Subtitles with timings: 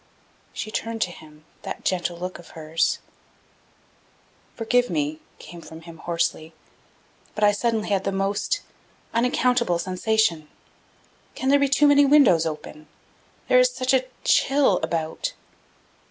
[0.51, 2.97] She turned to him that gentle look of hers.
[4.55, 6.53] "Forgive me," came from him hoarsely.
[7.35, 8.61] "But I had suddenly the most
[9.13, 10.47] unaccountable sensation.
[11.35, 12.87] Can there be too many windows open?
[13.47, 15.33] There is such a chill about."